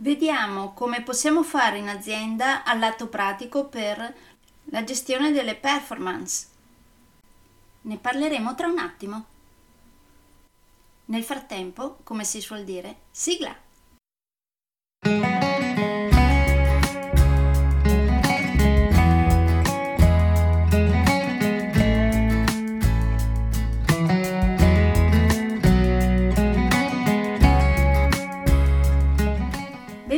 Vediamo 0.00 0.72
come 0.72 1.02
possiamo 1.02 1.42
fare 1.42 1.76
in 1.76 1.86
azienda 1.86 2.64
al 2.64 2.78
lato 2.78 3.08
pratico 3.08 3.66
per 3.66 4.14
la 4.70 4.82
gestione 4.82 5.30
delle 5.30 5.54
performance. 5.54 6.46
Ne 7.82 7.98
parleremo 7.98 8.54
tra 8.54 8.66
un 8.66 8.78
attimo. 8.78 9.24
Nel 11.04 11.22
frattempo, 11.22 11.98
come 12.02 12.24
si 12.24 12.40
suol 12.40 12.64
dire, 12.64 13.00
sigla! 13.10 13.54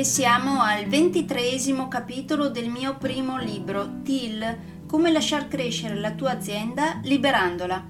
E 0.00 0.04
siamo 0.04 0.62
al 0.62 0.86
ventitreesimo 0.86 1.86
capitolo 1.86 2.48
del 2.48 2.70
mio 2.70 2.96
primo 2.96 3.36
libro, 3.36 4.00
TIL, 4.02 4.86
come 4.86 5.12
lasciar 5.12 5.46
crescere 5.46 5.94
la 5.94 6.12
tua 6.12 6.30
azienda 6.30 7.00
liberandola. 7.02 7.86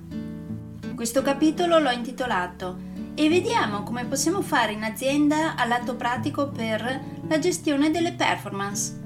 Questo 0.97 1.23
capitolo 1.23 1.79
l'ho 1.79 1.93
intitolato 1.93 2.79
e 3.15 3.29
vediamo 3.29 3.85
come 3.85 4.07
possiamo 4.07 4.43
fare 4.43 4.73
in 4.73 4.83
azienda 4.83 5.55
a 5.55 5.65
lato 5.67 5.95
pratico 5.95 6.49
per 6.49 7.01
la 7.29 7.39
gestione 7.39 7.93
delle 7.93 8.15
performance. 8.15 9.01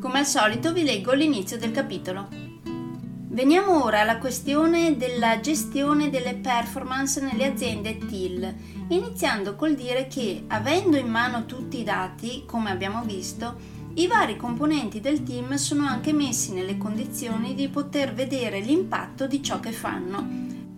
Come 0.00 0.18
al 0.18 0.26
solito 0.26 0.72
vi 0.72 0.84
leggo 0.84 1.12
l'inizio 1.12 1.58
del 1.58 1.70
capitolo. 1.70 2.45
Veniamo 3.36 3.84
ora 3.84 4.00
alla 4.00 4.16
questione 4.16 4.96
della 4.96 5.40
gestione 5.40 6.08
delle 6.08 6.36
performance 6.36 7.20
nelle 7.20 7.44
aziende 7.44 7.98
TIL 7.98 8.54
iniziando 8.88 9.56
col 9.56 9.74
dire 9.74 10.06
che, 10.06 10.44
avendo 10.46 10.96
in 10.96 11.08
mano 11.08 11.44
tutti 11.44 11.78
i 11.78 11.84
dati, 11.84 12.44
come 12.46 12.70
abbiamo 12.70 13.02
visto, 13.04 13.58
i 13.96 14.06
vari 14.06 14.38
componenti 14.38 15.02
del 15.02 15.22
team 15.22 15.56
sono 15.56 15.84
anche 15.84 16.14
messi 16.14 16.54
nelle 16.54 16.78
condizioni 16.78 17.54
di 17.54 17.68
poter 17.68 18.14
vedere 18.14 18.60
l'impatto 18.60 19.26
di 19.26 19.42
ciò 19.42 19.60
che 19.60 19.72
fanno 19.72 20.26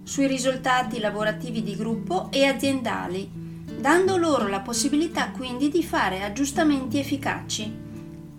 sui 0.03 0.27
risultati 0.27 0.99
lavorativi 0.99 1.63
di 1.63 1.77
gruppo 1.77 2.27
e 2.33 2.45
aziendali, 2.45 3.31
dando 3.79 4.17
loro 4.17 4.49
la 4.49 4.63
possibilità 4.63 5.31
quindi 5.31 5.69
di 5.69 5.85
fare 5.85 6.25
aggiustamenti 6.25 6.99
efficaci. 6.99 7.87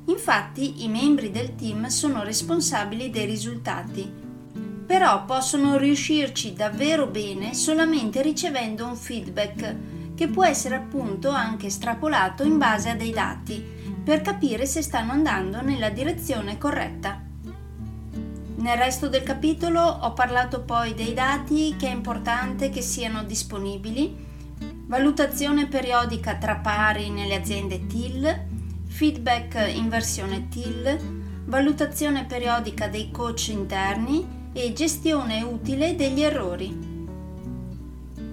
Infatti 0.10 0.84
i 0.84 0.88
membri 0.88 1.32
del 1.32 1.56
team 1.56 1.88
sono 1.88 2.24
responsabili 2.24 3.10
dei 3.10 3.26
risultati 3.26 4.28
però 4.90 5.24
possono 5.24 5.78
riuscirci 5.78 6.54
davvero 6.54 7.06
bene 7.06 7.54
solamente 7.54 8.24
ricevendo 8.24 8.88
un 8.88 8.96
feedback 8.96 9.76
che 10.16 10.28
può 10.30 10.44
essere 10.44 10.78
appunto 10.78 11.30
anche 11.30 11.68
estrapolato 11.68 12.42
in 12.42 12.58
base 12.58 12.90
a 12.90 12.96
dei 12.96 13.12
dati 13.12 13.64
per 14.04 14.22
capire 14.22 14.66
se 14.66 14.82
stanno 14.82 15.12
andando 15.12 15.62
nella 15.62 15.92
direzione 15.92 16.58
corretta. 16.58 17.22
Nel 18.56 18.78
resto 18.80 19.10
del 19.10 19.22
capitolo 19.22 19.80
ho 19.80 20.12
parlato 20.14 20.62
poi 20.62 20.96
dei 20.96 21.14
dati 21.14 21.76
che 21.78 21.88
è 21.88 21.92
importante 21.92 22.72
che 22.72 22.82
siano 22.82 23.24
disponibili, 23.24 24.26
valutazione 24.88 25.68
periodica 25.68 26.34
tra 26.38 26.56
pari 26.56 27.12
nelle 27.12 27.36
aziende 27.36 27.86
TIL, 27.86 28.48
feedback 29.00 29.56
in 29.74 29.88
versione 29.88 30.50
TIL, 30.50 31.00
valutazione 31.46 32.26
periodica 32.26 32.90
dei 32.90 33.12
coach 33.12 33.48
interni 33.48 34.50
e 34.52 34.74
gestione 34.74 35.42
utile 35.42 35.96
degli 35.96 36.22
errori. 36.22 36.68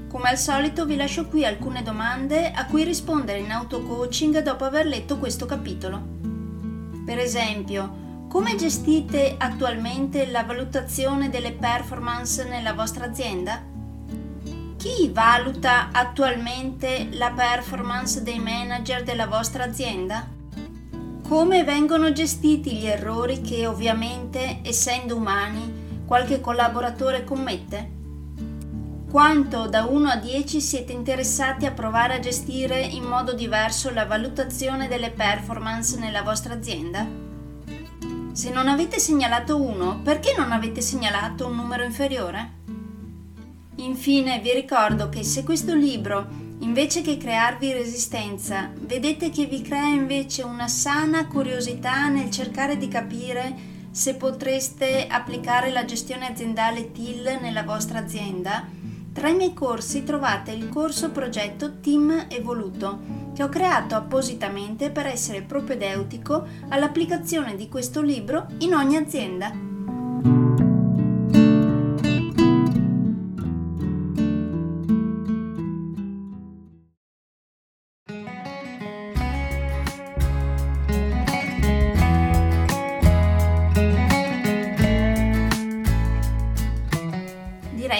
Come 0.09 0.29
al 0.29 0.37
solito 0.37 0.85
vi 0.85 0.97
lascio 0.97 1.29
qui 1.29 1.45
alcune 1.45 1.85
domande 1.85 2.51
a 2.51 2.67
cui 2.67 2.83
rispondere 2.83 3.39
in 3.39 3.53
auto-coaching 3.53 4.43
dopo 4.43 4.65
aver 4.65 4.87
letto 4.87 5.19
questo 5.19 5.47
capitolo. 5.47 6.03
Per 7.05 7.17
esempio, 7.17 8.25
come 8.29 8.57
gestite 8.57 9.37
attualmente 9.39 10.29
la 10.29 10.43
valutazione 10.43 11.31
delle 11.31 11.53
performance 11.53 12.43
nella 12.43 12.73
vostra 12.73 13.05
azienda? 13.05 13.63
Chi 14.77 15.11
valuta 15.13 15.91
attualmente 15.93 17.07
la 17.13 17.31
performance 17.31 18.25
dei 18.25 18.41
manager 18.41 19.05
della 19.05 19.29
vostra 19.29 19.63
azienda? 19.63 20.35
Come 21.29 21.65
vengono 21.65 22.13
gestiti 22.13 22.77
gli 22.77 22.87
errori 22.87 23.41
che 23.41 23.67
ovviamente, 23.67 24.61
essendo 24.63 25.17
umani, 25.17 26.05
qualche 26.07 26.41
collaboratore 26.41 27.25
commette? 27.25 27.91
Quanto 29.11 29.67
da 29.67 29.87
1 29.87 30.09
a 30.09 30.17
10 30.19 30.61
siete 30.61 30.93
interessati 30.93 31.67
a 31.67 31.73
provare 31.73 32.15
a 32.15 32.21
gestire 32.21 32.81
in 32.81 33.03
modo 33.03 33.33
diverso 33.33 33.93
la 33.93 34.07
valutazione 34.07 34.87
delle 34.87 35.11
performance 35.11 35.99
nella 35.99 36.23
vostra 36.23 36.55
azienda? 36.55 37.05
Se 38.31 38.51
non 38.51 38.69
avete 38.69 39.01
segnalato 39.01 39.61
1, 39.61 40.03
perché 40.05 40.33
non 40.39 40.53
avete 40.53 40.81
segnalato 40.81 41.49
un 41.49 41.57
numero 41.57 41.83
inferiore? 41.83 42.53
Infine 43.79 44.39
vi 44.39 44.53
ricordo 44.53 45.09
che 45.09 45.25
se 45.25 45.43
questo 45.43 45.75
libro, 45.75 46.46
invece 46.61 47.03
che 47.03 47.17
crearvi 47.17 47.73
resistenza, 47.73 48.71
vedete 48.79 49.31
che 49.31 49.47
vi 49.47 49.63
crea 49.63 49.87
invece 49.87 50.43
una 50.43 50.69
sana 50.69 51.27
curiosità 51.27 52.09
nel 52.09 52.31
cercare 52.31 52.77
di 52.77 52.89
capire 52.89 53.75
se 53.91 54.15
potreste 54.15 55.07
applicare 55.07 55.71
la 55.71 55.85
gestione 55.85 56.29
aziendale 56.29 56.93
TIL 56.93 57.39
nella 57.41 57.63
vostra 57.63 57.99
azienda, 57.99 58.69
tra 59.13 59.29
i 59.29 59.35
miei 59.35 59.55
corsi 59.55 60.05
trovate 60.05 60.51
il 60.51 60.69
corso 60.69 61.11
progetto 61.11 61.81
Team 61.81 62.27
Evoluto, 62.29 63.01
che 63.35 63.43
ho 63.43 63.49
creato 63.49 63.95
appositamente 63.95 64.91
per 64.91 65.07
essere 65.07 65.41
propedeutico 65.41 66.47
all'applicazione 66.69 67.57
di 67.57 67.69
questo 67.71 68.03
libro 68.03 68.49
in 68.59 68.75
ogni 68.75 68.97
azienda. 68.97 69.66